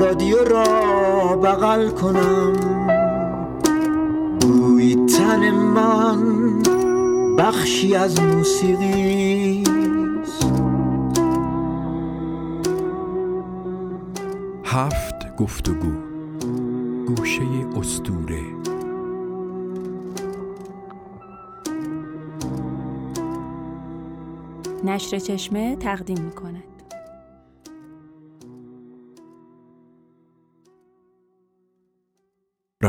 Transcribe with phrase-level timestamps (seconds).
[0.00, 2.52] رادیو را بغل کنم.
[4.40, 6.62] بوی تن من
[7.38, 9.64] بخشی از موسیقی
[14.64, 15.92] هفت گفتگو.
[17.06, 17.42] گوشه
[17.76, 18.42] استوره.
[24.84, 26.71] نشر چشمه تقدیم می کند.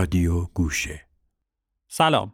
[0.03, 1.01] رادیو گوشه.
[1.87, 2.33] سلام.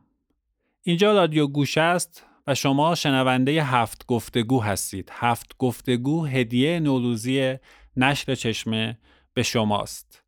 [0.81, 5.09] اینجا رادیو گوشه است و شما شنونده هفت گفتگو هستید.
[5.14, 7.56] هفت گفتگو هدیه نوروزی
[7.97, 8.97] نشر چشمه
[9.34, 10.23] به شماست.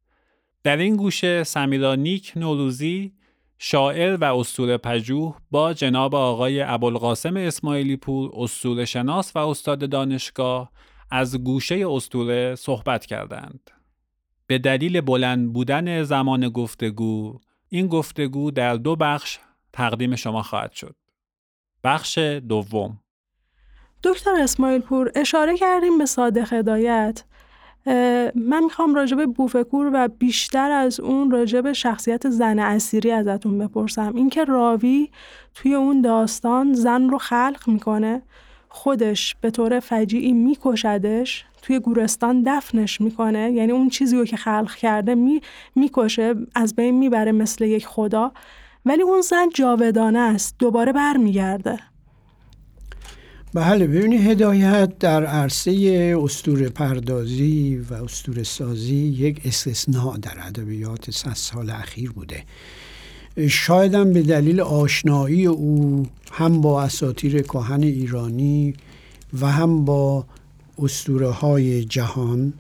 [0.64, 3.14] در این گوشه سمیرا نیک نوروزی
[3.58, 10.72] شاعر و اسطوره پژوه با جناب آقای ابوالقاسم اسماعیلی پور اسطوره شناس و استاد دانشگاه
[11.12, 13.72] از گوشه اسطوره صحبت کردند.
[14.52, 19.40] به دلیل بلند بودن زمان گفتگو این گفتگو در دو بخش
[19.74, 20.96] تقدیم شما خواهد شد.
[21.84, 23.00] بخش دوم.
[24.04, 27.24] دکتر اسماعیل پور اشاره کردیم به صادق هدایت.
[28.36, 34.16] من می‌خوام راجب بوفکور و بیشتر از اون راجب شخصیت زن اسیری ازتون بپرسم.
[34.16, 35.10] اینکه راوی
[35.56, 38.22] توی اون داستان زن رو خلق می‌کنه.
[38.74, 43.52] خودش به طور فجیعی میکشدش توی گورستان دفنش می‌کنه.
[43.52, 45.42] یعنی اون چیزی رو که خلق کرده می،
[45.76, 48.32] می‌کشه از بین می‌بره مثل یک خدا.
[48.86, 51.80] ولی اون زن جاودانه است دوباره برمیگرده.
[53.54, 55.72] بله ببینید هدایت در عرصه
[56.24, 62.44] استور پردازی و استور سازی یک استثناء در ادبیات صد سال اخیر بوده.
[63.50, 68.74] شایدم به دلیل آشنایی او هم با اساطیر کهن ایرانی
[69.42, 70.26] و هم با
[70.80, 72.54] اسطوره های جهان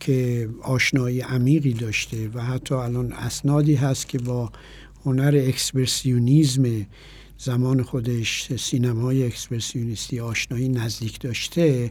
[0.00, 4.52] که آشنایی عمیقی داشته و حتی الان اسنادی هست که با
[5.04, 6.86] هنر اکسپرسیونیزم
[7.38, 11.90] زمان خودش سینمای اکسپرسیونیستی آشنایی نزدیک داشته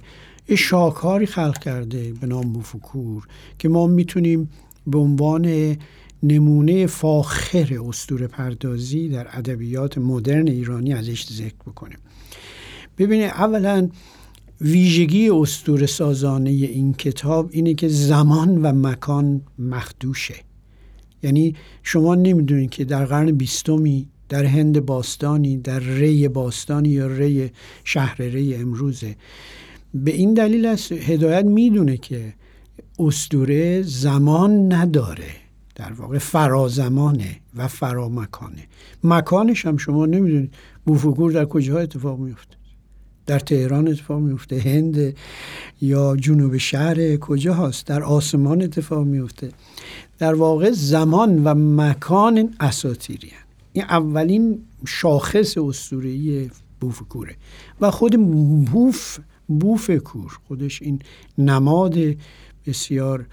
[0.50, 3.28] یه شاهکاری خلق کرده به نام بوف کور
[3.60, 4.50] که ما می‌تونیم
[4.88, 5.78] به عنوان
[6.24, 11.98] نمونه فاخر اسطوره پردازی در ادبیات مدرن ایرانی ازش ذکر بکنیم.
[12.98, 13.90] ببینید اولا
[14.62, 20.36] ویژگی استور سازانه این کتاب اینه که زمان و مکان مخدوشه.
[21.24, 27.52] یعنی شما نمی‌دونید که در قرن بیستمی در هند باستانی در ری باستانی یا ری
[27.84, 29.16] شهر ری امروزه.
[29.94, 32.34] به این دلیل است هدایت می‌دونه که
[33.00, 35.39] استوره زمان نداره.
[35.80, 38.68] در واقع فرازمانه و فرامکانه.
[39.04, 40.54] مکانش هم شما نمی‌دونید.
[40.86, 42.56] بوفگور در کجا اتفاق میفته
[43.26, 45.16] در تهران اتفاق میفته هند
[45.82, 49.52] یا جنوب شهر کجا هست در آسمان اتفاق میفته
[50.18, 53.32] در واقع زمان و مکان اساتیری
[53.74, 57.36] این اولین شاخص اسطوره‌ای بوفکوره.
[57.82, 58.16] و خود
[58.66, 61.00] بوف بوفکور خودش این
[61.38, 61.98] نماد
[62.68, 63.26] بسیار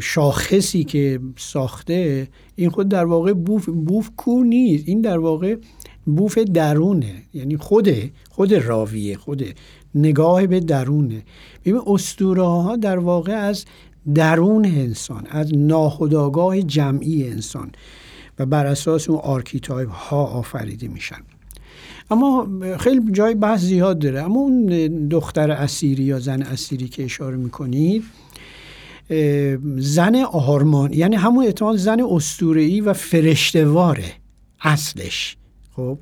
[0.00, 4.88] شاخصی که ساخته این خود در واقع بوف بوف کور نیست.
[4.88, 5.56] این در واقع
[6.06, 7.88] بوف درونه یعنی خود
[8.30, 9.44] خود راویه خود
[9.94, 11.22] نگاه به درونه.
[11.64, 13.64] ببین اسطوره ها در واقع از
[14.14, 17.72] درون انسان از ناخودآگاه جمعی انسان
[18.38, 21.20] و بر اساس اون archetype ها آفریده میشن.
[22.10, 24.22] اما خیلی جای بحث زیاد داره.
[24.22, 24.66] اما اون
[25.08, 28.04] دختر اثیری یا زن اثیری که اشاره می‌کنید
[29.76, 34.12] زن آرمان یعنی همون احتمال زن استورهی و فرشتواره
[34.60, 35.36] اصلش.
[35.76, 35.98] خب.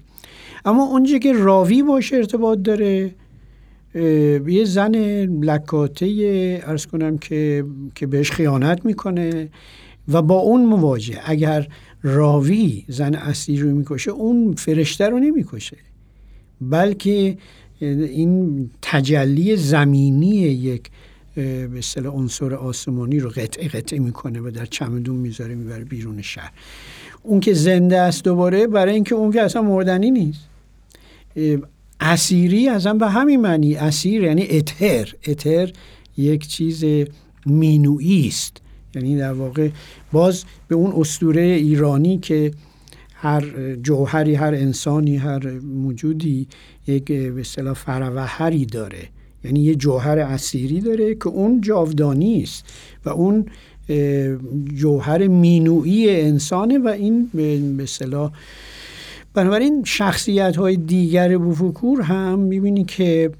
[0.64, 3.14] اما اونجا که راوی باشه ارتباط داره
[4.46, 7.64] یه زن لکاته ارز کنم که
[7.94, 9.50] که بهش خیانت می‌کنه
[10.08, 11.68] و با اون مواجه اگر
[12.02, 15.76] راوی زن اصلی رو می‌کشه اون فرشته رو نمی‌کشه.
[16.60, 17.36] بلکه
[17.80, 20.90] این تجلی زمینی یک
[21.34, 26.52] به اصطلاح عنصر آسمانی رو قطعه قطعه می‌کنه و در چمدون می‌ذاره می‌بره بیرون شهر.
[27.22, 30.40] اون که زنده است دوباره برای اینکه اون که اصلا مردنی نیست.
[32.00, 35.72] اسیری اصلا به همین معنی اسیر یعنی اتر اتر
[36.16, 36.84] یک چیز
[37.46, 38.56] مینویی است.
[38.94, 39.68] یعنی در واقع
[40.12, 42.50] باز به اون استوره ایرانی که
[43.14, 46.48] هر جوهری هر انسانی هر موجودی
[46.86, 49.08] یک به اصطلاح فروهری داره.
[49.44, 52.64] یعنی یه جوهر اسیری داره که اون جاودانی است
[53.04, 53.46] و اون
[54.74, 57.30] جوهر مینوعی انسانه و این
[57.76, 58.32] به اصطلاح
[59.34, 63.30] بنابراین شخصیت های دیگر بوفکور هم می‌بینی که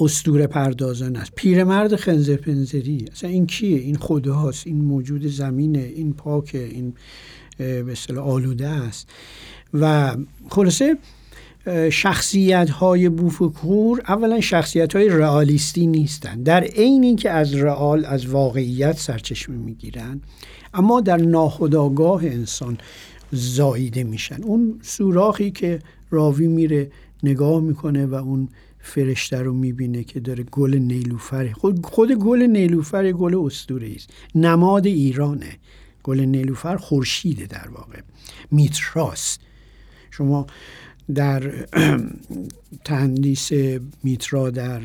[0.00, 1.32] استور پردازان است.
[1.34, 6.94] پیرمرد خنزر پنزری اصلا این کیه؟ این خداست این موجود زمینه این پاکه این
[7.58, 9.08] به آلوده است.
[9.74, 10.16] و
[10.50, 10.96] خلاصه
[11.92, 18.98] شخصیت های بوفکور اولا شخصیت های رئالیستی نیستند در عین اینکه از رئال از واقعیت
[18.98, 20.20] سرچشمه می‌گیرن
[20.74, 22.78] اما در ناخودآگاه انسان
[23.32, 24.42] زاییده میشن.
[24.42, 25.78] اون سوراخی که
[26.10, 26.90] راوی میره
[27.22, 28.48] نگاه می‌کنه و اون
[28.80, 34.10] فرشته رو می‌بینه که داره گل نیلوفر خود, خود گل نیلوفر گل اسطوره است.
[34.34, 35.58] نماد ایرانه.
[36.02, 38.00] گل نیلوفر خورشیده در واقع.
[38.50, 39.40] میتراست
[40.10, 40.46] شما
[41.14, 41.52] در
[42.84, 43.50] تندیس
[44.02, 44.80] میترا در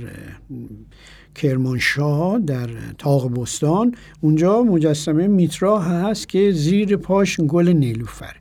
[1.36, 3.96] کرمانشاه در تاق بستان.
[4.22, 8.36] اونجا مجسمه میترا هست که زیر پاش گل نیلوفر.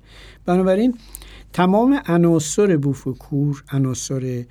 [0.46, 0.98] بنابراین
[1.52, 4.44] تمام عناصر بوفکور عناصر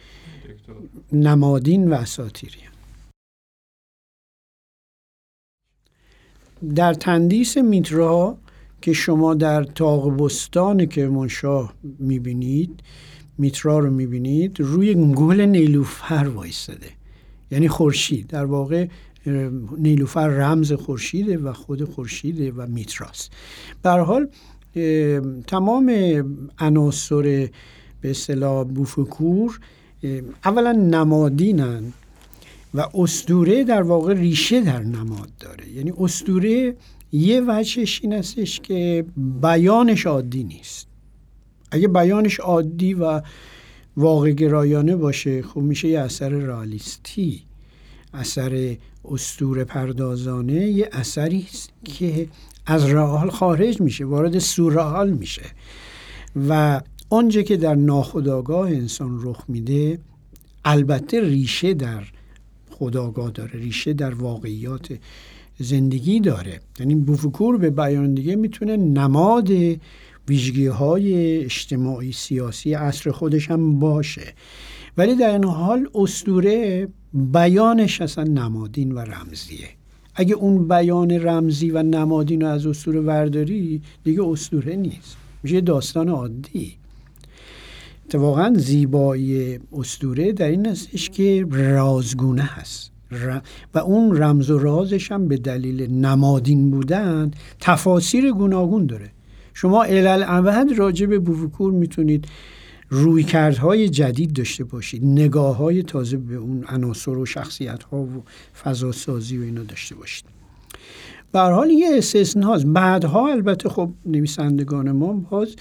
[1.11, 2.59] نمادین و اساتیری
[6.75, 8.37] در تندیس میترا
[8.81, 12.79] که شما در تاق بستان کرمانشاه می‌بینید
[13.37, 16.89] میترا رو می‌بینید روی گل نیلوفر وایستده
[17.51, 18.27] یعنی خورشید.
[18.27, 18.87] در واقع
[19.77, 23.31] نیلوفر رمز خورشیده و خود خورشیده و میتراست.
[23.81, 24.27] به حال
[25.47, 25.91] تمام
[26.59, 27.49] عناصر
[28.01, 29.59] به اصطلاح بوفکور
[30.45, 31.83] اولا نمادینن
[32.73, 35.69] و استوره در واقع ریشه در نماد داره.
[35.69, 36.75] یعنی استوره
[37.11, 39.05] یه وجهش این استش که
[39.41, 40.87] بیانش عادی نیست.
[41.71, 43.21] اگه بیانش عادی و
[43.97, 47.41] واقع گرایانه باشه خب میشه یه اثر رالیستی
[48.13, 51.47] اثر استور پردازانه یه اثری
[51.83, 52.27] که
[52.65, 55.45] از رئال خارج میشه وارد سورئال میشه.
[56.49, 59.99] و آنچه که در ناخودآگاه انسان رخ میده
[60.65, 62.03] البته ریشه در
[62.71, 64.87] خداگاه داره ریشه در واقعیات
[65.59, 66.59] زندگی داره.
[66.79, 69.49] یعنی بوفکور به بیان دیگه می‌تونه نماد
[70.27, 74.33] ویژگی های اجتماعی سیاسی عصر خودش هم باشه.
[74.97, 79.69] ولی در این حال استوره بیانش اصلا نمادین و رمزیه.
[80.15, 85.17] اگه اون بیان رمزی و نمادین رو از استوره ورداری دیگه استوره نیست.
[85.43, 86.73] میشه داستان عادی.
[88.05, 92.91] اتفاقا زیبایی استوره در این هستش که رازگونه هست.
[93.73, 99.11] و اون رمز و رازش هم به دلیل نمادین بودن تفاسیر گوناگون داره.
[99.61, 102.27] شما الالعبد راجع به بوفکور می‌تونید
[102.89, 108.23] روی کردهای جدید داشته باشید نگاه های تازه به اون عناصر و شخصیت ها و
[108.63, 110.25] فضا سازی و اینا داشته باشید.
[111.31, 115.55] به حال یه استثناست بعدها البته خب نویسندگان ما باز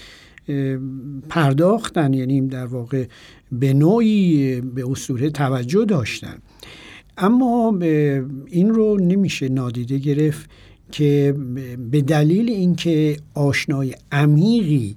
[1.29, 3.05] پرداختن یعنی در واقع
[3.51, 6.37] به نوعی به اسطوره توجه داشتن.
[7.17, 7.77] اما
[8.47, 10.49] این رو نمیشه نادیده گرفت.
[10.91, 11.35] که
[11.91, 14.95] به دلیل اینکه آشنای عمیقی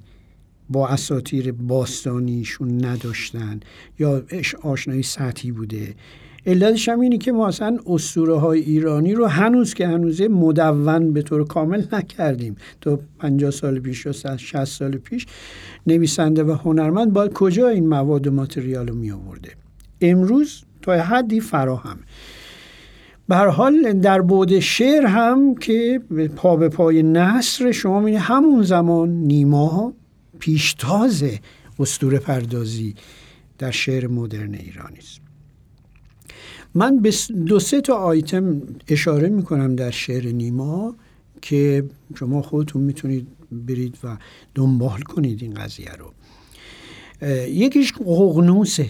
[0.71, 3.61] با اساتیر باستانیشون نداشتن
[3.99, 4.23] یا
[4.63, 5.95] آشنایی سطحی بوده
[6.47, 11.23] علتش هم اینه که ما اصلا اسطوره های ایرانی رو هنوز که هنوزه مدون به
[11.23, 12.57] طور کامل نکردیم.
[12.81, 15.27] تا 50 سال پیش یا 60 سال پیش
[15.87, 19.51] نویسنده و هنرمند باید کجا این مواد و ماتریال رو می آورده
[20.01, 21.99] امروز تا حدی فراهم.
[23.29, 26.01] به حال در بود شعر هم که
[26.37, 29.93] پا به پای نصر شما می‌بینید همون زمان نیما
[30.39, 31.25] پیشتاز
[31.79, 32.95] استور پردازی
[33.59, 35.21] در شعر مدرن ایرانی است.
[36.75, 37.13] من به
[37.47, 40.95] دو سه تا آیتم اشاره می‌کنم در شعر نیما
[41.43, 44.17] که شما خودتون می‌تونید برید و
[44.55, 46.13] دنبال کنید این قضیه رو.
[47.49, 48.89] یکیش قغنوسه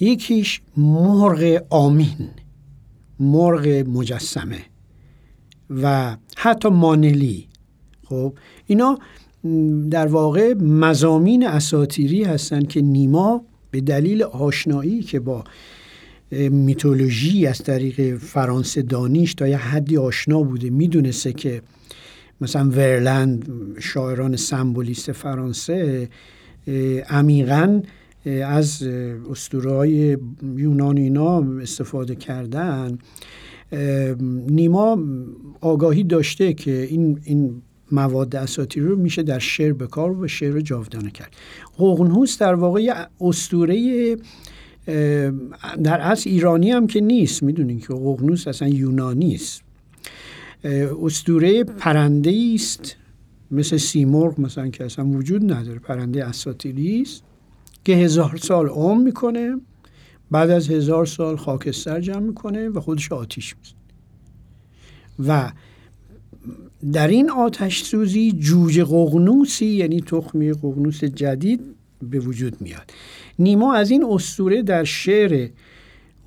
[0.00, 2.30] یکیش مرغ آمین.
[3.20, 4.60] مرغ مجسمه
[5.70, 7.48] و حتی مانلی.
[8.04, 8.34] خب
[8.66, 8.98] اینا
[9.90, 15.44] در واقع مزامین اساتیری هستند که نیما به دلیل آشنایی که با
[16.50, 21.62] میتولوژی از طریق فرانسه دانیش تا یه حدی آشنا بوده می‌دونسته که
[22.40, 26.08] مثلا ورلند شاعران سمبولیست فرانسه
[27.08, 27.82] عمیقا
[28.46, 28.82] از
[29.30, 30.18] اسطوره های
[30.56, 32.98] یونان اینا استفاده کردن.
[34.48, 34.98] نیما
[35.60, 37.62] آگاهی داشته که این این
[37.92, 41.36] مواد اساطیری رو میشه در شعر به کار و شعر جاودانه کرد.
[41.78, 44.16] ققنوس در واقع اسطوره
[45.82, 47.42] در اصل ایرانی هم که نیست.
[47.42, 49.62] می‌دونین که ققنوس اصلا یونانی است.
[51.02, 52.96] اسطوره پرنده است.
[53.50, 55.78] مثل سیمرغ مثلا که اصلا وجود نداره.
[55.78, 57.22] پرنده اساطیری است.
[57.84, 59.56] که هزار سال عمر می‌کنه
[60.30, 63.78] بعد از هزار سال خاکستر جمع می‌کنه و خودش آتیش می‌زنه.
[65.28, 65.52] و
[66.92, 71.60] در این آتش سوزی جوجه قغنوسی یعنی تخمی قغنوس جدید
[72.02, 72.90] به وجود میاد.
[73.38, 75.48] نیما از این اسطوره در شعر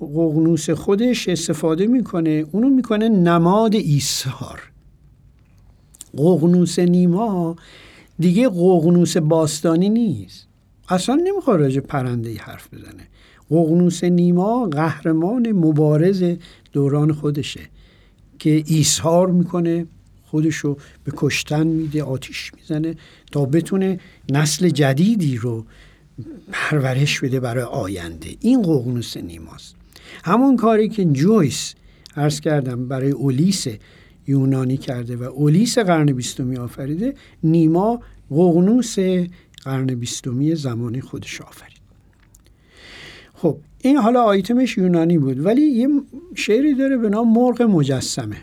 [0.00, 4.60] قغنوس خودش استفاده می‌کنه اونو می‌کنه نماد ایثار.
[6.16, 7.56] قغنوس نیما
[8.18, 10.48] دیگه قغنوس باستانی نیست.
[10.88, 13.08] اصلا نمی‌خواد راجع پرنده حرف بزنه.
[13.50, 16.24] قغنوس نیما قهرمان مبارز
[16.72, 17.60] دوران خودشه
[18.38, 19.86] که ایثار می‌کنه
[20.24, 22.94] خودشو به کشتن میده آتیش می‌زنه
[23.32, 25.64] تا بتونه نسل جدیدی رو
[26.52, 28.28] پرورش بده برای آینده.
[28.40, 29.74] این ققنوس نیماست.
[30.24, 31.74] همون کاری که جویس
[32.16, 33.66] عرض کردم برای اولیس
[34.26, 38.96] یونانی کرده و اولیس قرن بیستمی آفریده نیما ققنوس
[39.60, 41.78] قرن بیستمی زمانی خودش آفرید.
[43.34, 45.88] خب این حالا آیتمش یونانی بود ولی یه
[46.34, 48.36] شعری داره به نام مرغ مجسمه.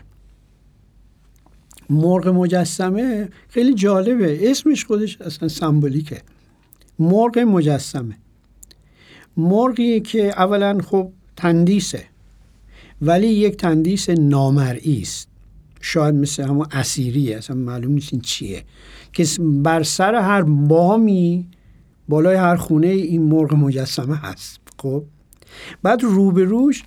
[1.90, 4.50] مرغ مجسمه خیلی جالبه.
[4.50, 6.22] اسمش خودش اصلا سمبولیکه.
[6.98, 8.16] مرغ مجسمه.
[9.36, 12.04] مرغی که اولا خب تندیسه
[13.02, 15.28] ولی یک تندیس نامرئی است.
[15.86, 18.64] شاید مثل همون اسیریه اصلا معلوم نیست این چیه.
[19.12, 21.48] که بر سر هر بامی
[22.08, 24.60] بالای هر خونه این مرغ مجسمه هست.
[24.78, 25.04] خب؟
[25.82, 26.82] بعد روبروش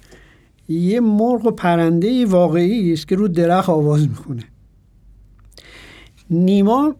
[0.68, 4.44] یه مرغ و پرنده واقعی است که رو درخت آواز می‌خونه
[6.30, 6.96] نیما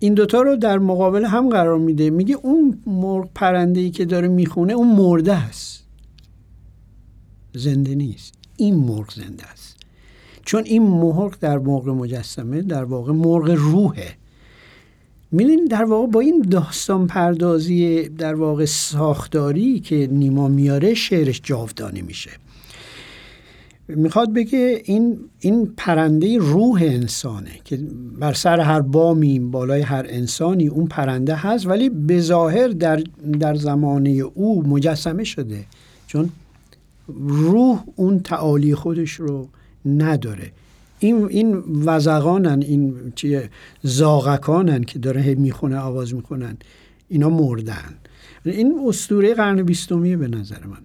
[0.00, 2.10] این دوتا رو در مقابل هم قرار میده.
[2.10, 5.84] میگه اون مرغ پرنده ای که داره می‌خونه اون مرده است
[7.54, 8.34] زنده نیست.
[8.56, 9.79] این مرغ زنده است.
[10.44, 14.14] چون این مرغ در مرغ مجسمه در واقع مرغ روحه.
[15.32, 22.02] می‌دونید در واقع با این داستان پردازی در واقع ساختاری که نیما میاره شعرش جاودانه
[22.02, 22.30] میشه.
[23.88, 27.78] می‌خواد بگه این این پرنده روح انسانه که
[28.18, 33.02] بر سر هر بامی بالای هر انسانی اون پرنده هست ولی به ظاهر در,
[33.40, 35.64] در زمانه او مجسمه شده.
[36.06, 36.30] چون
[37.28, 39.48] روح اون تعالی خودش رو
[39.84, 40.52] نداره.
[40.98, 43.50] این این وزغانن این چیه
[43.82, 46.56] زاغکانن که داره می‌خونه آواز می‌خونن
[47.08, 47.94] اینا مردن.
[48.44, 50.78] این اسطوره قرن بیستمیه به نظر من.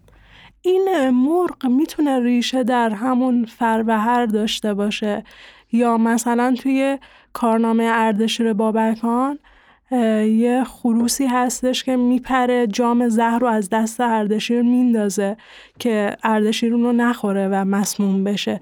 [0.61, 5.23] این مرغ می‌تونه ریشه در همون فربهر داشته باشه
[5.71, 6.97] یا مثلا توی
[7.33, 9.39] کارنامه اردشیر بابکان
[9.91, 15.37] یه خروسی هستش که میپره جام زهر رو از دست اردشیر میندازه
[15.79, 18.59] که اردشیر اون رو نخوره و مسموم بشه.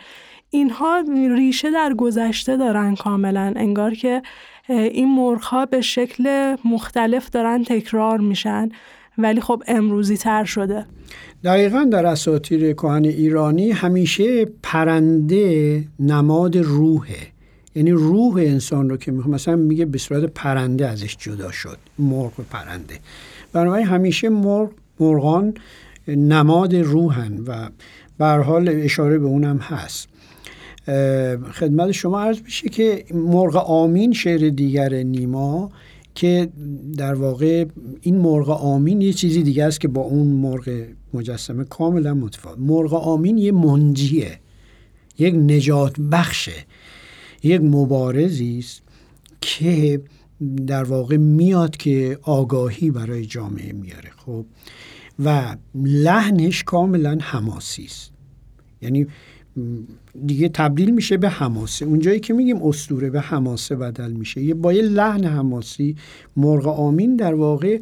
[0.50, 1.04] اینها
[1.36, 4.22] ریشه در گذشته دارن کاملا انگار که
[4.70, 8.70] این مرغ ها به شکل مختلف دارن تکرار میشن
[9.18, 10.86] ولی خب امروزی تر شده.
[11.44, 17.33] دقیقا در اساطیر کهن ایرانی همیشه پرنده نماد روحه.
[17.76, 23.00] یعنی روح انسان رو که مثلا میگه به صورت پرنده ازش جدا شد مرغ پرنده.
[23.54, 25.54] بنابراین همیشه مرغ مرغان
[26.08, 27.70] نماد روحن و
[28.18, 30.08] به حال اشاره به اونم هست.
[31.52, 35.72] خدمت شما عرض میشه که مرغ آمین شعر دیگر نیما
[36.16, 36.50] که
[36.98, 37.66] در واقع
[38.02, 42.60] این مرغ آمین یه چیزی دیگه است که با اون مرغ مجسمه کاملا متفاوت.
[42.60, 44.40] مرغ آمین یه منجیه
[45.20, 46.66] یک نجات بخشه.
[47.44, 48.82] یک مبارزی است
[49.42, 50.02] که
[50.68, 54.46] در واقع میاد که آگاهی برای جامعه میاره خب؟
[55.20, 58.12] و لحنش کاملا حماسی است.
[58.82, 59.08] یعنی
[60.26, 61.86] دیگه تبدیل میشه به حماسه.
[61.86, 64.42] اونجایی که میگیم استوره به حماسه بدل میشه.
[64.42, 65.96] یه با یه لحن حماسی
[66.38, 67.80] مرغ آمین در واقع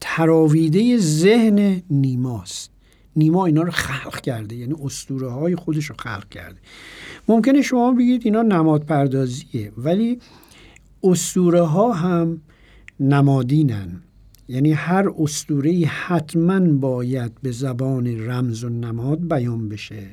[0.00, 2.70] تراویده ذهن نیماست
[3.16, 6.58] نیما اینا رو خلق کرده یعنی استوره های خودش رو خلق کرده.
[7.28, 10.18] ممکنه شما بگید اینا نماد پردازیه ولی
[11.02, 12.40] استوره ها هم
[13.00, 14.02] نمادینن.
[14.48, 20.06] یعنی هر استوره حتما باید به زبان رمز و نماد بیان بشه.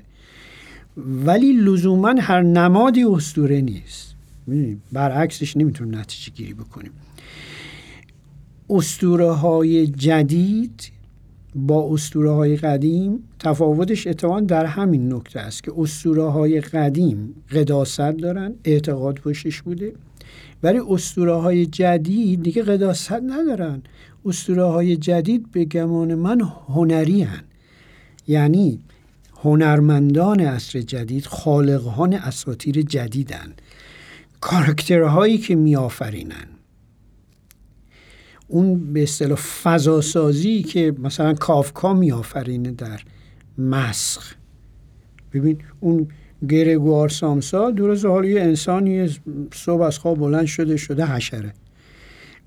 [0.98, 4.16] ولی لزوما هر نمادی استوره نیست.
[4.92, 6.92] برعکسش نمی‌تونیم نتیجه گیری بکنیم.
[8.70, 10.92] استوره های جدید
[11.56, 18.00] با اسطوره های قدیم تفاوتش اتفاقا در همین نکته است که اسطوره های قدیم قداست
[18.00, 19.94] دارن اعتقاد پشتش بوده
[20.64, 23.82] ولی اسطوره های جدید دیگه قداست ندارن.
[24.26, 27.44] اسطوره های جدید به گمان من هنری هن.
[28.28, 28.80] یعنی
[29.44, 33.54] هنرمندان عصر جدید خالقان اساطیر جدیدن.
[34.42, 36.55] کاراکترهایی که میآفرینن.
[38.48, 43.02] اون به اصطلاح فضاسازی که مثلا کافکا میآفرینه در
[43.58, 44.36] مسخ.
[45.34, 46.08] ببین اون
[46.50, 49.10] گرگوار سامسا دور از حال یه انسانی
[49.54, 51.54] صبح از خواب بلند شده شده حشره.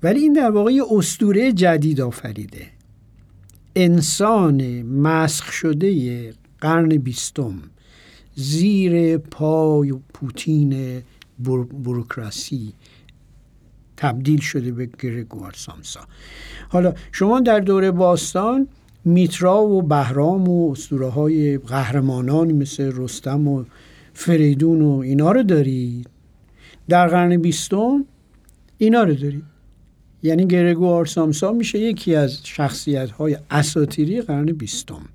[0.03, 2.67] ولی این در واقع یه اسطوره جدید آفریده.
[3.75, 7.61] انسان مسخ شده قرن بیستم
[8.35, 11.01] زیر پای پوتین
[11.83, 12.73] بروکراسی
[13.99, 15.99] تبدیل شده به گرگوار سامسا.
[16.69, 18.67] حالا شما در دوره باستان
[19.05, 23.63] میترا و بهرام و اسطوره های قهرمانانی مثل رستم و
[24.13, 26.09] فریدون و اینا رو دارید
[26.89, 28.05] در قرن بیستم
[28.77, 29.43] اینا رو دارید
[30.23, 35.05] یعنی گرگوار سامسا میشه یکی از شخصیت های اساتیری قرن بیستم.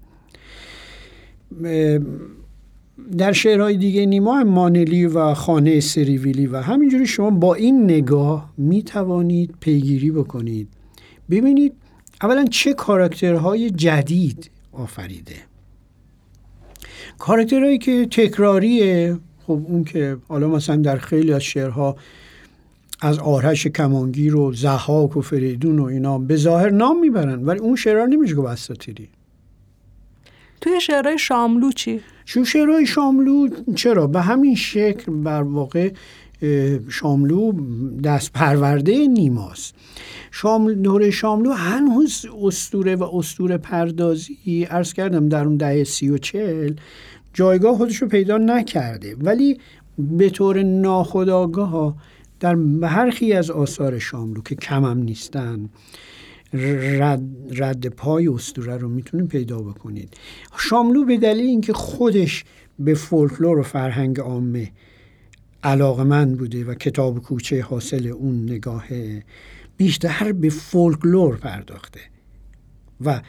[3.19, 8.83] در شعرهای دیگه نیما مانلی و خانه سریویلی و همینجوری شما با این نگاه می
[8.83, 10.69] توانید پیگیری بکنید.
[11.31, 11.73] ببینید
[12.23, 15.37] اولا چه کاراکترهای جدید آفریده.
[17.19, 19.19] کاراکترهایی که تکراریه.
[19.47, 21.97] خب اون که حالا مثلا در خیلی از شعرها
[23.01, 27.77] از آرش کمانگیر و زحاک و فریدون و اینا به ظاهر نام می‌برن ولی اون
[27.77, 29.09] شعرها نمیشه گفت اساطیری
[30.65, 35.93] توی شعرهای شاملو چی؟ شو شعرهای شاملو چرا؟ به همین شکل بر واقع
[36.89, 37.53] شاملو
[38.01, 39.75] دست پرورده نیماست
[40.31, 46.19] شامل دوره شاملو هنوز استوره و استوره پردازی ارز کردم در اون دهه سی و
[46.19, 46.75] چل
[47.35, 49.59] جایگاه خودش رو پیدا نکرده ولی
[49.99, 51.97] به طور ناخداگاه
[52.41, 55.69] در برخی از آثار شاملو که کمم نیستن
[56.55, 60.15] رد, رد پای استوره رو می‌تونید پیدا بکنید.
[60.59, 62.45] شاملو به دلیل اینکه خودش
[62.79, 64.73] به فولکلور و فرهنگ عامه
[65.63, 68.85] علاقه من بوده و کتاب کوچه حاصل اون نگاه
[69.77, 72.01] بیشتر به فولکلور پرداخته
[73.05, 73.21] و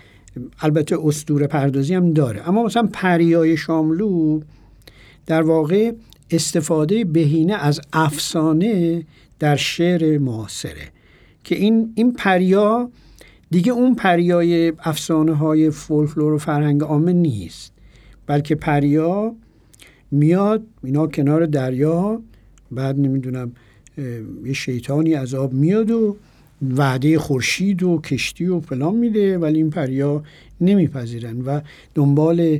[0.59, 2.49] البته استوره پردازی هم داره.
[2.49, 4.39] اما مثلا پریای شاملو
[5.25, 5.91] در واقع
[6.31, 9.03] استفاده بهینه از افسانه
[9.39, 10.91] در شعر معاصره
[11.43, 12.89] که این این پریا
[13.51, 17.73] دیگه اون پریای افسانه های فولکلور و فرهنگ عامه نیست.
[18.27, 19.35] بلکه پریا
[20.11, 22.21] میاد اینا کنار دریا
[22.71, 23.51] بعد نمی‌دونم
[24.45, 26.17] یه شیطانی عذاب میاد و
[26.61, 30.23] وعده خورشید و کشتی و فلان میده ولی این پریا
[30.61, 31.61] نمیپذیرن و
[31.95, 32.59] دنبال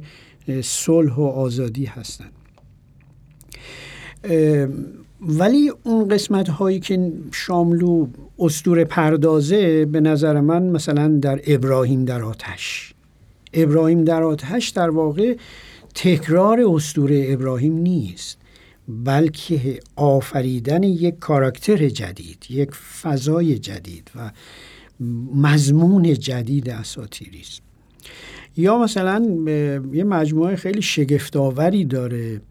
[0.64, 2.30] صلح و آزادی هستن.
[5.28, 8.08] ولی اون قسمت هایی که شاملو
[8.40, 12.94] استور پردازه به نظر من مثلا در ابراهیم در آتش.
[13.54, 15.36] ابراهیم در آتش در واقع
[15.96, 18.38] تکرار استوره ابراهیم نیست
[18.88, 24.32] بلکه آفریدن یک کاراکتر جدید یک فضای جدید و
[25.36, 27.62] مضمون جدید اساتیری است.
[28.58, 29.26] یا مثلا
[29.94, 32.42] یه مجموعه خیلی شگفتآوری داره.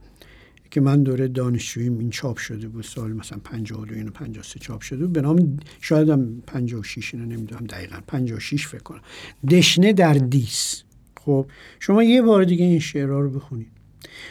[0.75, 4.99] که من دوره دانشجوییم این چاپ شده بود سال مثلا 52 اینو 53 چاپ شده
[4.99, 5.13] بود.
[5.13, 9.01] به نام شاید هم 56 اینو نمی‌دونم دقیقا 56 فکر کنم.
[9.51, 10.83] دشنه در دیس.
[11.21, 11.47] خب
[11.81, 13.71] شما یه بار دیگه این شعرها رو بخونید.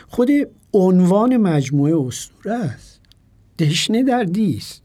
[0.08, 0.30] خود
[0.74, 3.00] عنوان مجموعه اسطوره است.
[3.60, 4.80] دشنه در دیس.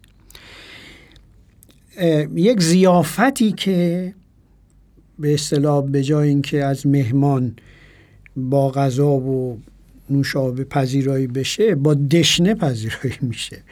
[2.34, 4.14] یک زیافتی که
[5.18, 7.56] به اصطلاح به جای اینکه از مهمان
[8.36, 9.60] با غذا و
[10.10, 13.62] نوشابه پذیرایی بشه با دشنه پذیرایی میشه.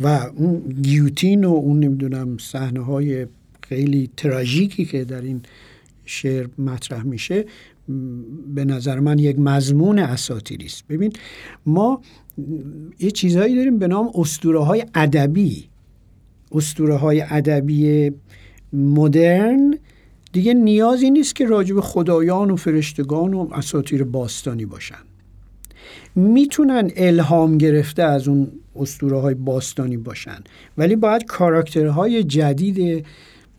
[0.00, 3.26] و اون گیوتین و اون نمی‌دونم صحنه های
[3.62, 5.40] خیلی تراژیکی که در این
[6.04, 7.44] شعر مطرح میشه
[8.54, 10.84] به نظر من یک مضمون اساتیری است.
[10.88, 11.12] ببین
[11.66, 12.00] ما
[13.00, 15.68] یه چیزهایی داریم به نام اسطوره های ادبی.
[16.52, 18.10] اسطوره های ادبی
[18.72, 19.78] مدرن
[20.32, 25.11] دیگه نیازی نیست که راجب خدایان و فرشتگان و اساطیر باستانی باشن.
[26.14, 30.38] می‌تونن الهام گرفته از اون اسطوره های باستانی باشن.
[30.78, 33.06] ولی باید کاراکترهای جدید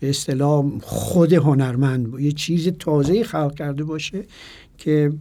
[0.00, 4.22] به اصطلاح خود هنرمند یه چیز تازه خلق کرده باشه
[4.78, 5.12] که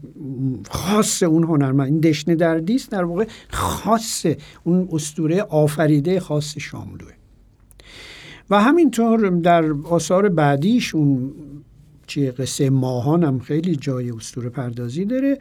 [0.70, 4.26] خاص اون هنرمند این دشنه دردیست در واقع خاص
[4.64, 7.12] اون استوره آفریده خاص شاملوه.
[8.50, 11.32] و همینطور در آثار بعدیش اون
[12.08, 15.38] چیه قصه ماهان هم خیلی جای استور پردازی داره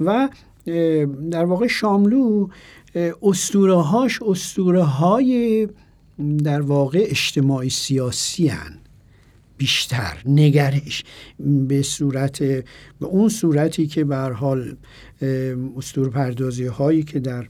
[0.00, 0.28] و
[1.30, 2.48] در واقع شاملو
[3.22, 5.68] استوره هاش استوره های
[6.44, 8.78] در واقع اجتماعی سیاسی هن.
[9.56, 11.04] بیشتر نگرش
[11.68, 14.76] به صورت به اون صورتی که به حال
[15.76, 17.46] استور پردازی هایی که در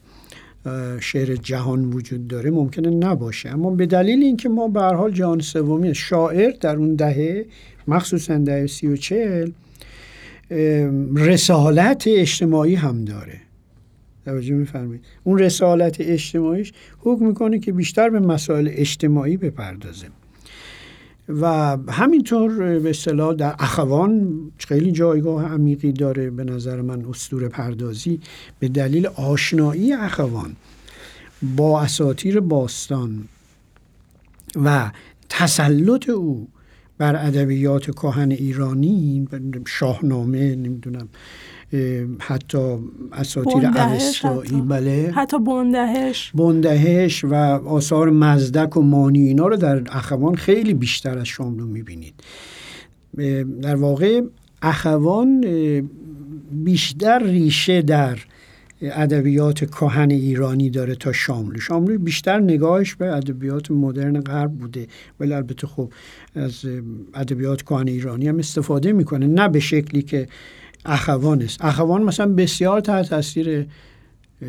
[1.01, 5.95] شعر جهان وجود داره ممکنه نباشه اما به دلیل اینکه ما به حال جهان سومی
[5.95, 7.47] شاعر در اون دهه
[7.89, 9.51] مخصوصا دهه سی و چهل
[11.17, 13.41] رسالت اجتماعی هم داره.
[14.25, 15.05] توجه میفرمایید.
[15.25, 20.07] اون رسالت اجتماعیش حکم می‌کنه که بیشتر به مسائل اجتماعی بپردازه.
[21.29, 28.21] و همینطور به اصطلاح در اخوان خیلی جایگاه عمیقی داره به نظر من استور پردازی
[28.59, 30.57] به دلیل آشنایی اخوان
[31.57, 33.25] با اساتیر باستان
[34.65, 34.91] و
[35.29, 36.49] تسلط او
[36.99, 39.29] بر ادبیات کهن ایرانی
[39.67, 41.09] شاهنامه نمی‌دونم
[42.21, 42.79] حتی
[43.13, 45.13] اساتیر اوستایی بله.
[45.15, 46.33] حتی بندهش.
[46.35, 52.15] بندهش و آثار مزدک و مانی اینا رو در اخوان خیلی بیشتر از شاملو می‌بینید.
[53.63, 54.21] در واقع
[54.63, 55.45] اخوان
[56.53, 58.19] بیشتر ریشه در
[58.93, 61.61] ادبیات کهن ایرانی داره تا شاملو.
[61.61, 64.87] شاملو بیشتر نگاهش به ادبیات مدرن غرب بوده.
[65.21, 65.93] ولی البته خب
[66.35, 66.65] از
[67.15, 69.27] ادبیات کهن ایرانی هم استفاده می‌کنه.
[69.27, 70.29] نه به شکلی که
[70.85, 71.65] اخوان است.
[71.65, 73.67] اخوان مثلا بسیار تحت تاثیر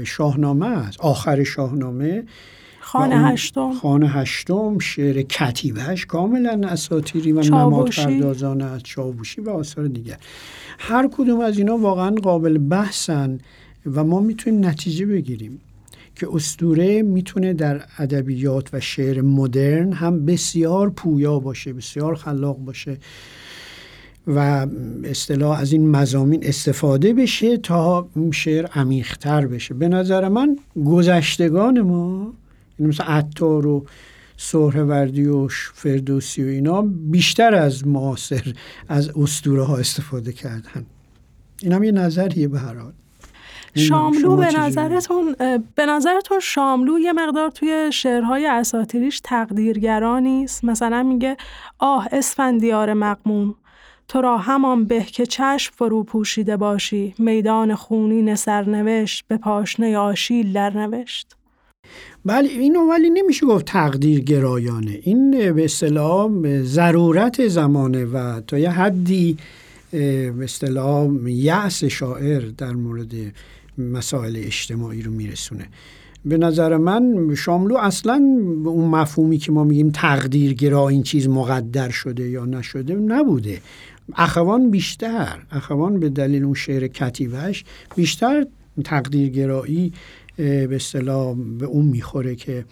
[0.03, 1.01] شاهنامه است.
[1.01, 2.23] آخر شاهنامه
[2.79, 3.73] خانه هشتم.
[3.73, 10.17] خانه هشتم شعر کتیبهش کاملا اساتیری و نماد پردازان از چاووشی و آثار دیگر.
[10.79, 13.37] هر کدوم از اینا واقعا قابل بحثن.
[13.93, 15.61] و ما می‌تونیم نتیجه بگیریم
[16.15, 22.97] که استوره می‌تونه در ادبیات و شعر مدرن هم بسیار پویا باشه بسیار خلاق باشه
[24.27, 24.67] و
[25.03, 29.73] اصطلاح از این مزامین استفاده بشه تا شعر عمیقتر بشه.
[29.73, 32.33] به نظر من گذشتگان ما
[32.79, 33.85] یعنی مثل عطار و
[34.37, 38.53] سهروردی و فردوسی و اینا بیشتر از معاصر
[38.87, 40.85] از اسطوره ها استفاده کردن.
[41.61, 42.93] این هم یه نظریه به هر حال.
[43.75, 45.35] شاملو به نظرتون
[45.75, 51.37] به نظرتون شاملو یه مقدار توی شعرهای اساتیریش تقدیرگرا نیست؟ مثلا میگه
[51.79, 53.55] آه اسفندیار مقموم
[54.07, 60.53] تو را همان به که چشم فرو پوشیده باشی میدان خونین سرنوشت به پاشنه آشیل
[60.53, 61.35] در نوشت.
[62.25, 66.29] بله اینو ولی نمیشه گفت تقدیر گرایانه این به اصطلاح
[66.61, 69.37] ضرورت زمانه و تا یه حدی
[69.91, 73.13] به اصطلاح یأس شاعر در مورد
[73.77, 75.67] مسائل اجتماعی رو میرسونه.
[76.25, 78.13] به نظر من شاملو اصلا
[78.65, 83.61] اون مفهومی که ما میگیم تقدیرگرا این چیز مقدر شده یا نشده نبوده.
[84.15, 87.63] اخوان بیشتر اخوان به دلیل اون شعر کتیبهش
[87.95, 88.45] بیشتر
[88.83, 89.93] تقدیرگرایی
[90.37, 92.65] به اصطلاح به اون می‌خوره که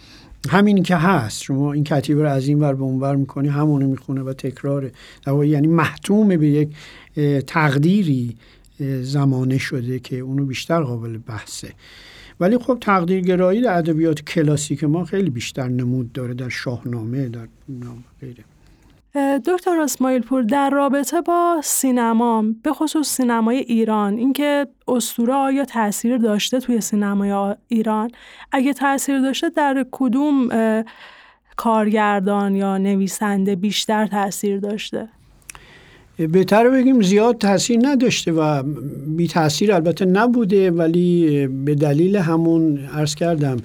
[0.48, 1.42] همین که هست.
[1.42, 4.92] شما این کتیبه رو از این ور به اون ور می‌کنی همونو می‌خونه و تکراره.
[5.26, 6.68] یعنی محتوم به یک
[7.46, 8.36] تقدیری
[9.02, 11.72] زمانه شده که اونو بیشتر قابل بحثه.
[12.40, 17.48] ولی خب تقدیرگرایی در ادبیات کلاسیک ما خیلی بیشتر نمود داره در شاهنامه در
[18.20, 18.44] غیره.
[19.46, 26.16] دکتر اسماعیل پور در رابطه با سینما به خصوص سینمای ایران اینکه اسطوره آیا تاثیر
[26.16, 28.10] داشته توی سینمای ایران؟
[28.52, 30.48] اگه تاثیر داشته در کدوم
[31.56, 35.08] کارگردان یا نویسنده بیشتر تاثیر داشته؟
[36.16, 38.62] بهتر بگیم زیاد تاثیر نداشته و
[39.16, 43.56] بی تاثیر البته نبوده ولی به دلیل همون عرض کردم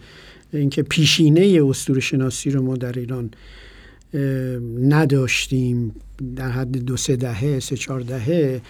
[0.53, 3.31] اینکه پیشینه اسطوره شناسی رو ما در ایران
[4.81, 5.95] نداشتیم
[6.35, 8.61] در حد دو سه دهه سه چهار دهه.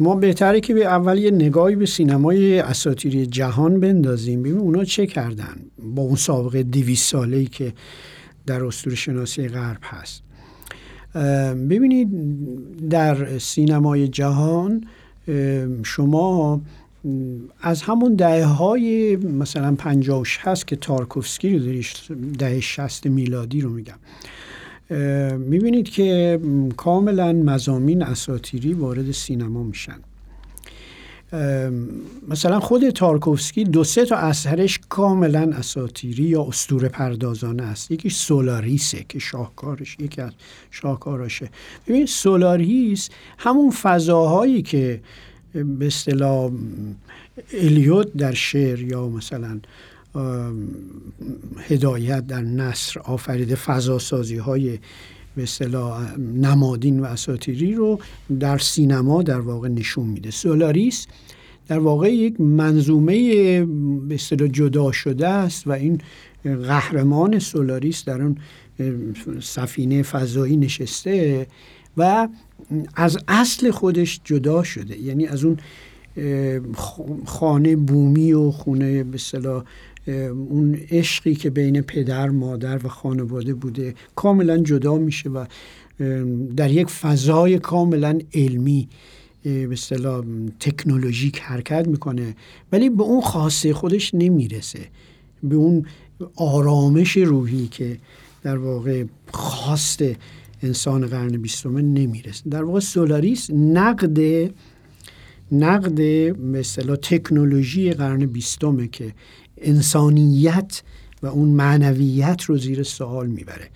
[0.00, 4.40] ما بهتره که به اول یه نگاهی به سینمای اساتیری جهان بندازیم.
[4.40, 7.72] ببینیم اونا چه کردن؟ با اون سابقه دیویس ساله ای که
[8.46, 10.22] در اسطوره شناسی غرب هست.
[11.70, 12.08] ببینید
[12.90, 14.84] در سینمای جهان
[15.82, 16.60] شما
[17.60, 23.60] از همون دهه های مثلا پنجاه و شست که تارکوفسکی رو داریش دهه شست میلادی
[23.60, 23.98] رو میگم
[25.38, 26.40] می‌بینید که
[26.76, 29.96] کاملا مزامین اساتیری وارد سینما میشن.
[32.28, 37.90] مثلا خود تارکوفسکی دو سه تا اثرش کاملا اساتیری یا استور پردازانه است.
[37.90, 40.32] یکی سولاریسه که شاهکارش یکی از
[40.70, 41.50] شاهکاراشه.
[41.86, 45.00] ببین سولاریس همون فضاهایی که
[45.52, 46.50] به اصطلاح
[47.52, 49.60] الیوت در شعر یا مثلا
[51.58, 54.78] هدایت در نصر آفریده فضاسازی های
[55.36, 57.98] به اصطلاح نمادین و اساتیری رو
[58.40, 60.30] در سینما در واقع نشون میده.
[60.30, 61.06] سولاریس
[61.68, 63.16] در واقع یک منظومه
[64.08, 66.00] به اصطلاح جدا شده است و این
[66.44, 68.36] قهرمان سولاریس در اون
[69.40, 71.46] سفینه فضایی نشسته
[71.96, 72.28] و
[72.94, 74.98] از اصل خودش جدا شده.
[74.98, 75.56] یعنی از اون
[77.24, 79.18] خانه بومی و خونه به
[80.06, 85.44] اون عشقی که بین پدر مادر و خانواده بوده کاملا جدا میشه و
[86.56, 88.88] در یک فضای کاملا علمی
[89.42, 90.24] به اصطلاح
[90.60, 92.36] تکنولوژیک حرکت می‌کنه.
[92.72, 94.80] ولی به اون خاصه خودش نمی‌رسه.
[95.42, 95.86] به اون
[96.36, 97.98] آرامش روحی که
[98.42, 100.04] در واقع خواست
[100.62, 102.50] انسان قرن بیستم نمی‌رسه.
[102.50, 104.50] در واقع سولاریس نقد
[105.52, 106.00] نقد
[106.40, 109.12] مثلا تکنولوژی قرن بیستمه که
[109.62, 110.82] انسانیت
[111.22, 113.68] و اون معنویت رو زیر سوال می‌بره.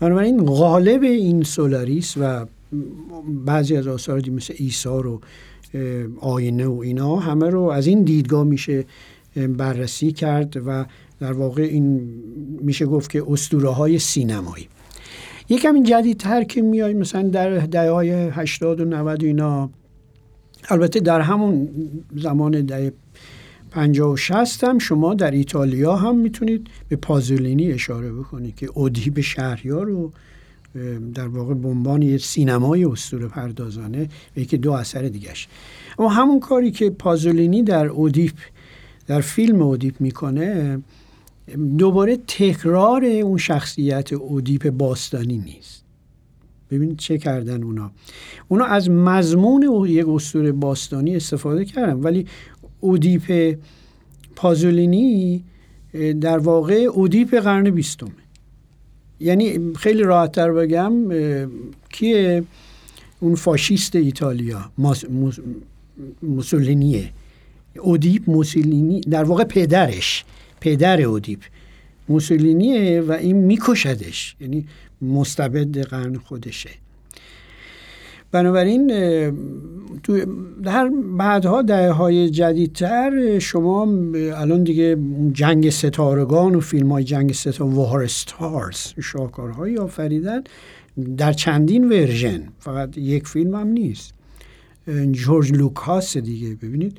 [0.00, 2.46] بنابراین غالب این سولاریس و
[3.46, 5.20] بعضی از آثار مثل ایسا رو
[6.20, 8.84] آینه و اینا همه رو از این دیدگاه میشه
[9.36, 10.86] بررسی کرد و
[11.20, 12.00] در واقع این
[12.60, 14.68] میشه گفت که اسطوره های سینمایی.
[15.48, 19.70] یکم این جدیدتر که میای مثلا در دهه های 80 و 90 اینا
[20.68, 21.68] البته در همون
[22.16, 22.92] زمان دهه
[23.70, 28.68] 50 و 60 هم شما در ایتالیا هم می‌تونید به پازولینی اشاره بکنید که
[29.14, 30.12] به شهریار رو
[31.14, 35.48] در واقع به عنوان یه سینمای اسطوره پردازانه یکی دو اثر دیگهش.
[35.98, 38.34] اما همون کاری که پازولینی در اودیپ
[39.06, 40.78] در فیلم اودیپ می‌کنه
[41.78, 45.84] دوباره تکرار اون شخصیت اودیپ باستانی نیست.
[46.70, 47.90] ببینید چه کردن اونا.
[48.48, 52.26] اونا از مضمون یک اسطوره باستانی استفاده کردن ولی
[52.80, 53.56] اودیپ
[54.36, 55.44] پازولینی
[56.20, 58.10] در واقع اودیپ قرن بیستمه
[59.20, 60.92] یعنی خیلی راحتتر بگم
[61.88, 62.44] کیه؟
[63.20, 64.70] اون فاشیست ایتالیا
[66.22, 67.10] موسولینیه.
[67.80, 70.24] اودیپ موسولینی در واقع پدرش
[70.60, 71.40] پدر اودیپ
[72.08, 74.36] موسولینیه و این میکشدش.
[74.40, 74.66] یعنی
[75.02, 76.70] مستبد قرن خودشه.
[78.32, 78.92] بنابراین
[80.02, 80.20] تو
[80.62, 83.82] در بعدها دهه های جدیدتر شما
[84.14, 84.96] الان دیگه
[85.32, 90.42] جنگ ستارگان و فیلم های جنگ ستاره War Stars شاهکارهایی آفریدن
[91.16, 92.48] در چندین ورژن.
[92.58, 94.14] فقط یک فیلم هم نیست.
[95.12, 96.98] جورج لوکاس دیگه ببینید.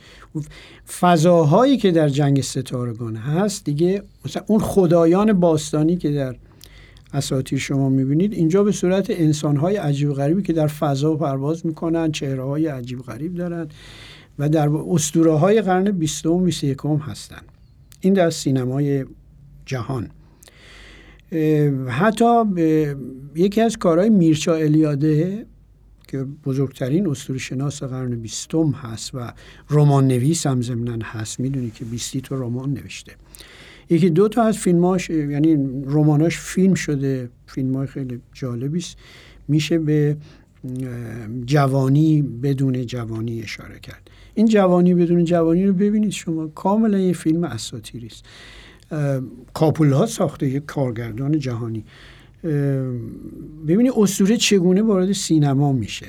[0.99, 6.35] فضاهایی که در جنگ ستارگان هست دیگه مثلا اون خدایان باستانی که در
[7.13, 8.33] اساطیر شما می‌بینید.
[8.33, 13.35] اینجا به صورت انسانهای عجیب غریبی که در فضا پرواز می‌کنن چهره های عجیب غریب
[13.35, 13.67] دارن
[14.39, 17.41] و در اسطوره های قرن بیستم و بیست یکم هستن.
[18.01, 19.05] این در سینمای
[19.65, 20.09] جهان.
[21.87, 22.25] حتی
[23.35, 25.45] یکی از کارهای میرچا الیاده
[26.07, 29.33] که بزرگترین اسطوره شناس قرن بیستم هست و
[29.69, 31.39] رمان نویس هم ضمنا هست.
[31.39, 33.11] می‌دونی که بیستی تو رمان نوشته.
[33.91, 38.97] یکی دو تا از فیلماش یعنی رماناش فیلم شده فیلم های خیلی جالبی است.
[39.47, 40.17] میشه به
[41.45, 44.09] جوانی بدون جوانی اشاره کرد.
[44.33, 48.25] این جوانی بدون جوانی رو ببینید شما کاملا یه فیلم اساطیری است.
[49.53, 51.85] کاپولا ساخته یک کارگردان جهانی.
[53.67, 56.07] ببینید اسطوره چگونه وارد سینما میشه.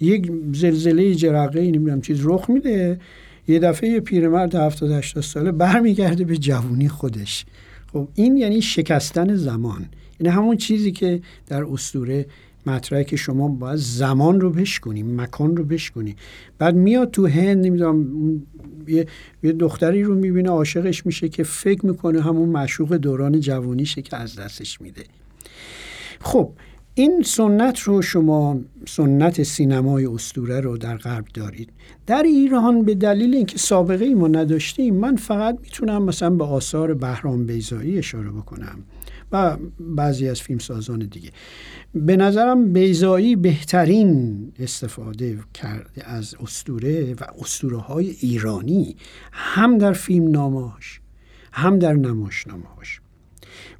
[0.00, 3.00] یک زلزله جرقه نمی‌دونم چیز رخ میده.
[3.48, 7.46] یه دفعه پیرمرد 70 80 ساله برمیگرده به جوونی خودش.
[7.92, 9.86] خب این یعنی شکستن زمان.
[10.18, 12.26] این همون چیزی که در اسطوره
[12.66, 16.16] مطرحه که شما باید زمان رو بشکنی مکان رو بشکنی.
[16.58, 18.06] بعد میاد تو هند نمی‌دونم
[18.88, 19.06] یه،,
[19.42, 24.38] یه دختری رو می‌بینه عاشقش میشه که فکر می‌کنه همون مشوق دوران جوانیشه که از
[24.38, 25.04] دستش میده.
[26.20, 26.52] خب
[26.98, 31.70] این سنت رو شما سنت سینمای استوره رو در غرب دارید.
[32.06, 36.94] در ایران به دلیل اینکه سابقه ای ما نداشتیم من فقط می‌تونم مثلا به آثار
[36.94, 38.78] بهرام بیزایی اشاره بکنم
[39.32, 41.30] و بعضی از فیلم سازان دیگه.
[41.94, 48.96] به نظرم بیزایی بهترین استفاده کرده از استوره و استوره های ایرانی
[49.32, 51.00] هم در فیلم ناماش
[51.52, 53.00] هم در نمایشنامه‌هاش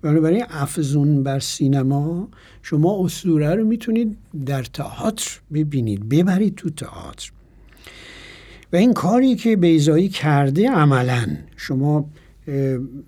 [0.03, 2.29] بنابراین افزون بر سینما
[2.71, 7.31] شما اسطوره رو می‌تونید در تئاتر ببینید ببرید تو تئاتر.
[8.73, 11.27] و این کاری که بیزایی کرده عملا
[11.57, 12.11] شما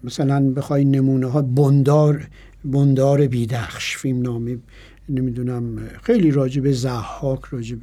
[0.05, 2.29] مثلا بخوای نمونه ها بندار
[2.65, 4.59] بندار بیدخش فیلم نامه
[5.09, 7.79] نمی‌دونم خیلی راجب زحاک راجب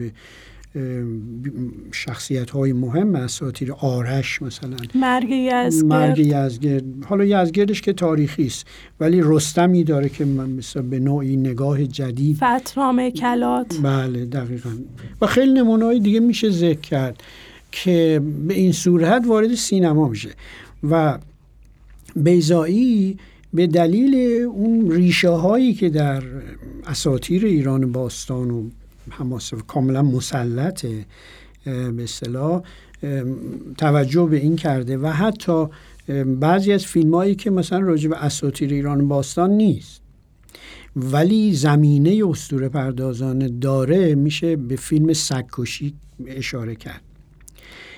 [1.91, 4.77] شخصیت های مهم اساتیر آرش مثلا.
[4.95, 5.85] مرگ یزگرد.
[5.85, 6.83] مرگ یزگرد.
[7.05, 8.65] حالا یزگردش که تاریخی است
[8.99, 12.37] ولی رستمی داره که مثلا به نوعی نگاه جدید.
[12.37, 13.77] فترام کلات.
[13.83, 14.69] بله دقیقا.
[15.21, 17.23] و خیلی نمونه دیگه میشه ذکر کرد
[17.71, 20.29] که به این صورت وارد سینما میشه.
[20.89, 21.17] و
[22.15, 23.17] بیزایی
[23.53, 26.23] به دلیل اون ریشه هایی که در
[26.87, 28.69] اساتیر ایران باستان و
[29.09, 31.05] حماس کاملا مسلطه
[31.65, 32.61] به اصطلاح
[33.77, 35.67] توجه به این کرده و حتی
[36.39, 40.01] بعضی از فیلم هایی که مثلا راجع به اساتیر ایران باستان نیست.
[40.95, 45.93] ولی زمینه استور پردازان داره میشه به فیلم سگکشی
[46.25, 47.01] اشاره کرد.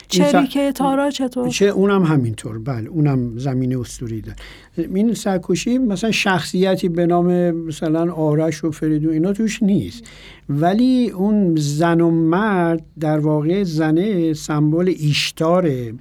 [0.09, 2.59] چریکه تارا چطور؟ چه اونم همینطور.
[2.59, 4.37] بله اونم زمینه استوری داره.
[4.77, 10.03] این سرکشی مثلا شخصیتی به نام مثلا آرش و فریدون اینا توش نیست.
[10.49, 15.93] ولی اون زن و مرد در واقع زنه سمبل ایشتاره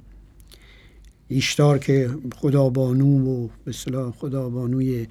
[1.27, 5.07] ایشتار که خدابانو و به اصطلاح خدابانوی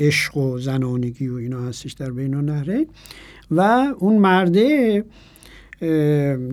[0.00, 2.86] عشق و زنانگی و اینا هستش در بین نهره.
[3.50, 3.60] و
[3.98, 5.04] اون مرده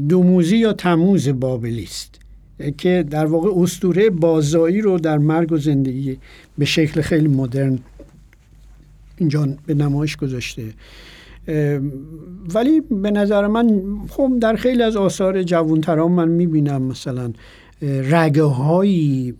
[0.09, 2.19] دوموزی یا تموز بابلی است
[2.77, 6.17] که در واقع استوره بازایی رو در مرگ و زندگی
[6.57, 7.79] به شکل خیلی مدرن
[9.17, 10.63] اینجا به نمایش گذاشته.
[12.53, 17.33] ولی به نظر من خب در خیلی از آثار جوانتران من می‌بینم مثلا
[17.81, 19.33] رگه هایی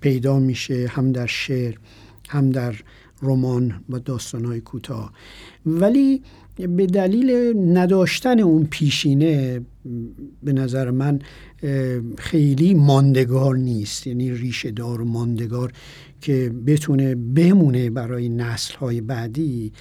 [0.00, 1.74] پیدا میشه هم در شعر
[2.28, 2.74] هم در
[3.22, 5.12] رمان و داستان های کوتاه.
[5.66, 6.22] ولی
[6.56, 9.60] به دلیل نداشتن اون پیشینه
[10.42, 11.18] به نظر من
[12.18, 14.06] خیلی ماندگار نیست.
[14.06, 15.72] یعنی ریشه دار و ماندگار
[16.20, 19.72] که بتونه بمونه برای نسل های بعدی.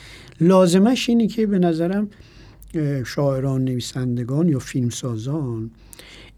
[0.41, 2.09] لازمش اینه که به نظرم
[3.05, 5.71] شاعران نویسندگان یا فیلمسازان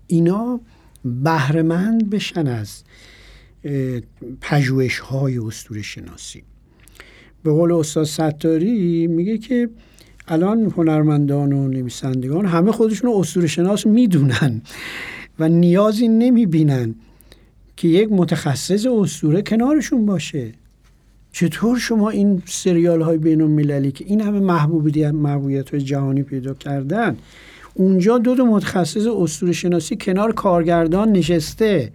[0.07, 0.61] اینا
[1.05, 2.83] بهرهمند بشن از
[4.41, 6.43] پژوهش های اسطوره شناسی
[7.43, 9.69] به قول استاد ستاری میگه که
[10.27, 14.61] الان هنرمندان و نویسندگان همه خودشون رو شناس می‌دونن
[15.39, 16.95] و نیازی نمی‌بینن
[17.77, 20.51] که یک متخصص اسطوره کنارشون باشه.
[21.31, 26.53] چطور شما این سریال های بین المللی که این همه محبوبیت محبوبیت های جهانی پیدا
[26.53, 27.17] کردن
[27.73, 31.91] اونجا دو تا متخصص اسطوره شناسی کنار کارگردان نشسته؟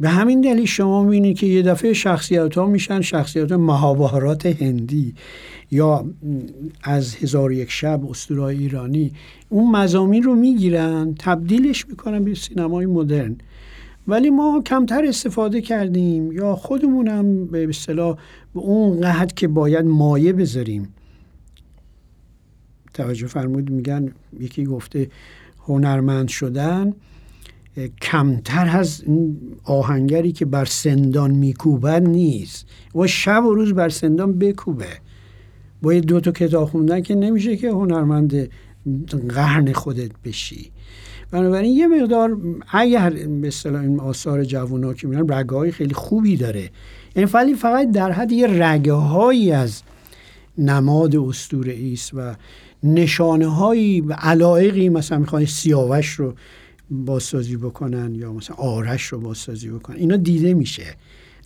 [0.00, 5.14] به همین دلیل شما می‌بینید که یه دفعه شخصیت ها میشن شخصیت مهابهارات هندی
[5.70, 6.04] یا
[6.82, 9.12] از هزار یک شب اسطورهای ایرانی.
[9.48, 13.36] اون مزامین رو می‌گیرن تبدیلش می‌کنن به سینمای مدرن.
[14.08, 18.16] ولی ما کمتر استفاده کردیم یا خودمونم به اصطلاح
[18.54, 20.88] به اون قحط که باید مایه بذاریم.
[22.94, 25.10] توجه فرمود میگن یکی گفته
[25.66, 26.94] هنرمند شدن.
[28.02, 29.02] کمتر از
[29.64, 32.66] آهنگری که بر سندان میکوبد نیست.
[32.94, 34.86] و شب و روز بر سندان بکوبه.
[35.82, 38.48] باید دو تا کتاب خوندن که نمیشه که هنرمند
[39.28, 40.70] قرن خودت بشی.
[41.30, 42.36] بنابراین یه مقدار
[42.72, 43.12] اگر
[43.44, 46.70] اصطلاح این آثار جوونا که میرن رگه خیلی خوبی داره.
[47.16, 49.82] این فعلی فقط در حد یه رگه هایی از
[50.58, 52.34] نماد استوره ایست و
[52.82, 56.34] نشانه هایی علایقی مثلا می‌خوان سیاوش رو
[56.90, 59.96] بازسازی بکنن یا مثلا آرش رو بازسازی بکنن.
[59.96, 60.94] اینا دیده میشه.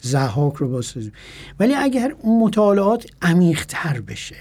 [0.00, 1.12] زحاک رو بازسازی.
[1.60, 4.36] ولی اگر اون مطالعات عمیقتر بشه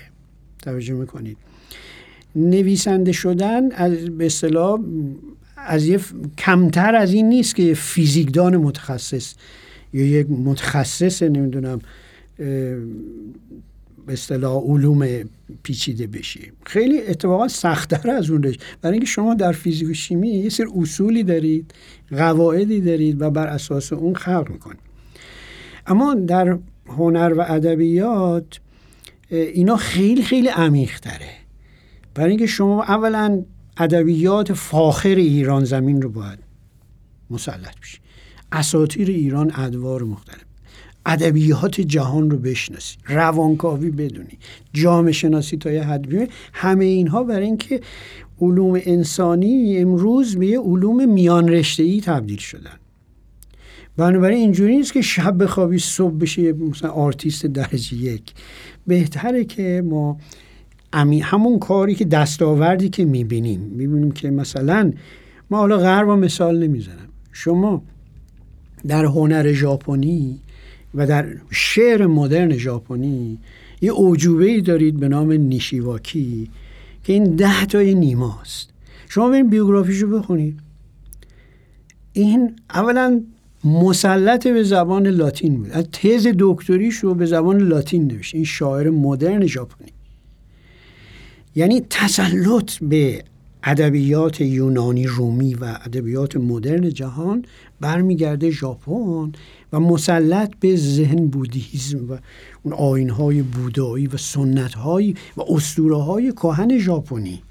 [0.62, 1.38] توجه می‌کنید.
[2.36, 4.80] نویسنده شدن از به اصطلاح
[5.58, 6.00] از یه
[6.38, 9.34] کمتر از این نیست که فیزیکدان متخصص
[9.94, 11.80] یا یک متخصص نمی‌دونم
[14.06, 15.08] به اصطلاح علوم
[15.64, 16.52] پیچیده بشی.
[16.66, 20.66] خیلی اتفاقا سختتر از اون رشته برای اینکه شما در فیزیک و شیمی یه سر
[20.76, 21.74] اصولی دارید
[22.10, 24.80] قواعدی دارید و بر اساس اون خلق می‌کنید.
[25.88, 28.60] اما در هنر و ادبیات
[29.30, 31.30] اینا خیلی خیلی عمیق تره
[32.14, 33.44] برای اینکه شما اولا
[33.78, 36.40] ادبیات فاخر ایران زمین رو باید
[37.30, 38.02] مسلط بشید
[38.52, 40.51] اساطیر ایران ادوار مختلف.
[41.06, 44.38] ادبیات جهان رو بشناسی روانکاوی بدونی
[44.74, 47.82] جامعه شناسی تا یه حد همه اینها برای اینکه
[48.42, 52.78] علوم انسانی امروز به یه علوم میان رشته ای تبدیل شدن.
[53.98, 58.34] بنابراین اینجوری نیست که شب بخوابی صبح بشه مثلا آرتیست درجه یک.
[58.88, 60.18] بهتره که ما
[61.22, 63.60] همون کاری که دستاوردی که می‌بینیم.
[63.60, 64.94] می‌بینیم که مثلا
[65.50, 67.10] ما حالا غرب مثال نمی‌زنم.
[67.32, 67.84] شما
[68.88, 70.40] در هنر ژاپنی
[70.96, 73.38] و در شعر مدرن ژاپنی
[73.82, 76.50] یه اوجوبه ای دارید به نام نیشیواکی
[77.04, 78.70] که این ده تای نیماست
[79.10, 80.60] شما برین بیوگرافیشو بخونید.
[82.14, 83.22] این اولا
[83.64, 85.72] مسلط به زبان لاتین بود.
[85.72, 88.36] از تز دکتریش رو به زبان لاتین نوشت.
[88.36, 89.92] این شاعر مدرن ژاپنی.
[91.56, 93.24] یعنی تسلط به
[93.64, 97.46] ادبیات یونانی رومی و ادبیات مدرن جهان
[97.82, 99.32] برمیگرده ژاپن
[99.74, 102.18] و مسلط به ذهن بودیزم و
[102.64, 107.44] اون آینهای بودایی و سنتهایی و اسطوره کهن ژاپنی.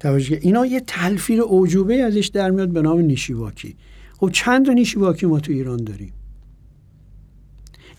[0.00, 3.76] توجه اینا یه تلفیر اوجوبه ازش در میاد به نام نیشیواکی
[4.18, 6.12] خب چند تا نیشیواکی ما تو ایران داریم؟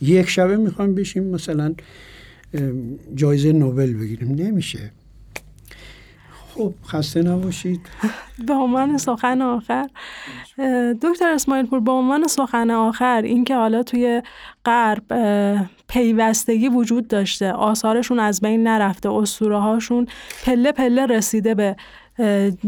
[0.01, 1.75] یک شبه می‌خوایم بشیم مثلا
[3.15, 4.35] جایزه نوبل بگیریم.
[4.35, 4.91] نمیشه.
[6.55, 7.81] خب خسته نباشید.
[8.47, 9.89] به عنوان سخن آخر
[11.01, 14.21] دکتر اسماعیل پور به عنوان سخن آخر اینکه حالا توی
[14.65, 15.03] غرب
[15.87, 20.07] پیوستگی وجود داشته آثارشون از بین نرفته اسطوره هاشون
[20.45, 21.75] پله پله رسیده به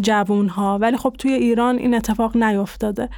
[0.01, 3.09] جوون ها ولی خب توی ایران این اتفاق نیفتاده.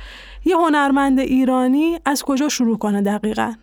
[0.45, 3.53] یه هنرمند ایرانی از کجا شروع کنه دقیقا؟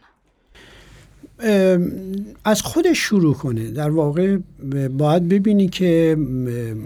[2.44, 3.70] از خودش شروع کنه.
[3.70, 4.38] در واقع
[4.90, 6.16] باید ببینی که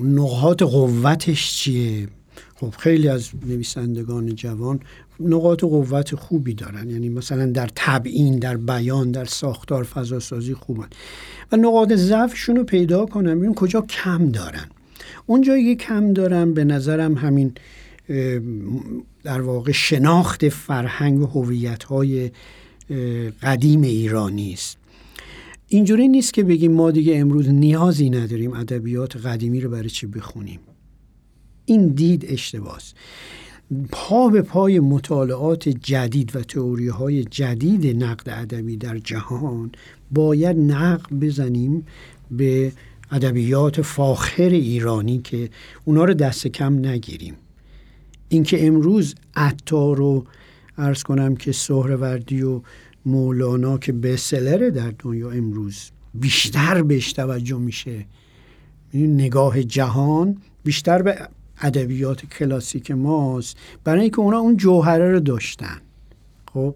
[0.04, 2.08] نقاط قوتش چیه.
[2.54, 4.80] خب خیلی از نویسندگان جوان
[5.20, 6.90] نقاط قوت خوبی دارن.
[6.90, 10.88] یعنی مثلا در تبیین در بیان در ساختار فضاسازی خوبن.
[11.52, 13.38] و نقاط ضعفشون رو پیدا کنن.
[13.38, 14.66] ببین کجا کم دارن.
[15.26, 17.52] اونجا یه کم دارن به نظرم همین
[19.24, 22.30] در واقع شناخت فرهنگ و هویت های
[23.42, 24.76] قدیم ایرانی است.
[25.68, 30.60] اینجوری نیست که بگیم ما دیگه امروز نیازی نداریم ادبیات قدیمی رو برای چی بخونیم.
[31.64, 32.94] این دید اشتباس
[33.92, 39.72] پا به پای مطالعات جدید و تئوری های جدید نقد ادبی در جهان
[40.10, 41.86] باید نقد بزنیم
[42.30, 42.72] به
[43.10, 45.50] ادبیات فاخر ایرانی که
[45.84, 47.34] اونا رو دست کم نگیریم.
[48.28, 50.24] اینکه امروز عطار رو
[50.80, 52.60] ارز کنم که سهروردی و
[53.06, 58.06] مولانا که بسلره در دنیا امروز بیشتر بهش توجه میشه.
[58.94, 61.28] نگاه جهان بیشتر به
[61.60, 63.56] ادبیات کلاسیک ماست.
[63.84, 65.80] برای اینکه اونا اون جوهره رو داشتن.
[66.52, 66.74] خب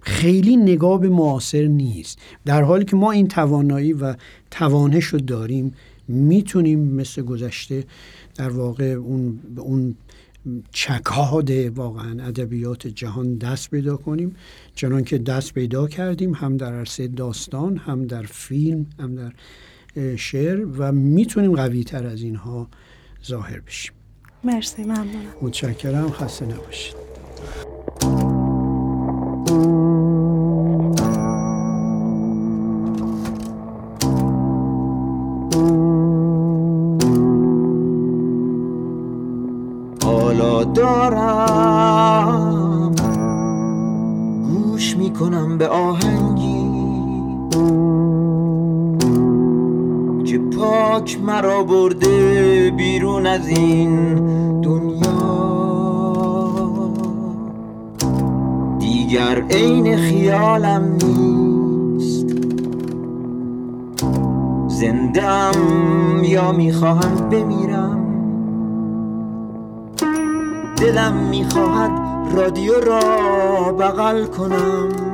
[0.00, 2.18] خیلی نگاه به معاصر نیست.
[2.44, 4.14] در حالی که ما این توانایی و
[4.50, 5.74] توانش رو داریم
[6.08, 7.84] می‌تونیم مثل گذشته
[8.34, 9.94] در واقع اون اون
[10.72, 14.36] چکاد واقعا ادبیات جهان دست پیدا کنیم
[14.74, 19.32] چنان که دست پیدا کردیم هم در عرصه داستان هم در فیلم هم در
[20.16, 22.68] شعر و می‌تونیم قوی تر از اینها
[23.26, 23.92] ظاهر بشیم.
[24.44, 25.34] مرسی ممنونم.
[25.42, 26.94] متشکرم خسته نباشید.
[45.62, 46.70] به آهنگی.
[50.24, 54.14] که پاک مرا برده بیرون از این
[54.60, 55.02] دنیا.
[58.78, 62.26] دیگر عین خیالم نیست.
[64.68, 65.52] زندم
[66.22, 67.98] یا می‌خواهم بمیرم؟
[70.76, 71.90] دلم می‌خواهد
[72.36, 75.11] رادیو را بغل کنم.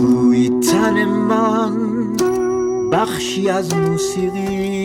[0.00, 1.72] بوی تن من
[2.92, 4.79] بخشی از موسیقی